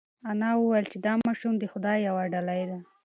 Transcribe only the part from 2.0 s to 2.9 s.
یوه ډالۍ ده.